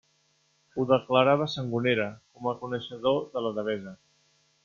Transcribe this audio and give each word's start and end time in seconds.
Ho 0.75 0.85
declarava 0.91 1.47
Sangonera, 1.55 2.07
com 2.39 2.49
a 2.51 2.55
coneixedor 2.65 3.19
de 3.35 3.47
la 3.49 3.55
Devesa. 3.59 3.93